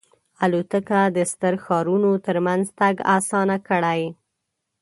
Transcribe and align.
الوتکه 0.43 1.01
د 1.15 1.17
ستر 1.31 1.53
ښارونو 1.63 2.11
ترمنځ 2.27 2.65
تګ 2.79 2.95
آسان 3.17 3.49
کړی. 3.67 4.01